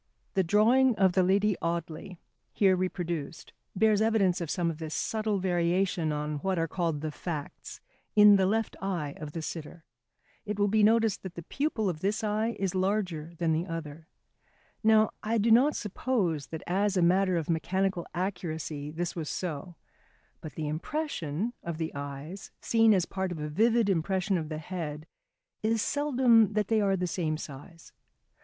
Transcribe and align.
The 0.33 0.43
drawing 0.43 0.95
of 0.95 1.11
the 1.13 1.21
Lady 1.21 1.55
Audley, 1.61 2.17
here 2.53 2.75
reproduced, 2.75 3.53
bears 3.75 4.01
evidence 4.01 4.41
of 4.41 4.49
some 4.49 4.71
of 4.71 4.79
this 4.79 4.95
subtle 4.95 5.37
variation 5.37 6.11
on 6.11 6.37
what 6.37 6.57
are 6.57 6.67
called 6.67 7.01
the 7.01 7.11
facts, 7.11 7.79
in 8.15 8.35
the 8.35 8.47
left 8.47 8.75
eye 8.81 9.13
of 9.17 9.33
the 9.33 9.43
sitter. 9.43 9.85
It 10.43 10.57
will 10.57 10.67
be 10.69 10.81
noticed 10.81 11.21
that 11.21 11.35
the 11.35 11.43
pupil 11.43 11.87
of 11.87 11.99
this 11.99 12.23
eye 12.23 12.55
is 12.57 12.73
larger 12.73 13.35
than 13.37 13.53
the 13.53 13.67
other. 13.67 14.07
Now 14.83 15.11
I 15.21 15.37
do 15.37 15.51
not 15.51 15.75
suppose 15.75 16.47
that 16.47 16.63
as 16.65 16.97
a 16.97 17.03
matter 17.03 17.37
of 17.37 17.47
mechanical 17.47 18.07
accuracy 18.15 18.89
this 18.89 19.15
was 19.15 19.29
so, 19.29 19.75
but 20.41 20.53
the 20.55 20.67
impression 20.67 21.53
of 21.61 21.77
the 21.77 21.93
eyes 21.93 22.49
seen 22.59 22.95
as 22.95 23.05
part 23.05 23.31
of 23.31 23.37
a 23.37 23.49
vivid 23.49 23.87
impression 23.87 24.39
of 24.39 24.49
the 24.49 24.57
head 24.57 25.05
is 25.61 25.79
seldom 25.79 26.53
that 26.53 26.69
they 26.69 26.81
are 26.81 26.95
the 26.97 27.05
same 27.05 27.37
size. 27.37 27.93